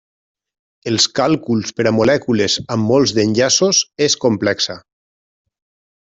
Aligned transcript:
Els 0.91 1.03
càlculs 1.19 1.73
per 1.79 1.85
a 1.89 1.91
molècules 1.97 2.55
amb 2.77 2.89
molts 2.93 3.13
d'enllaços 3.19 3.83
és 4.09 4.17
complexa. 4.27 4.79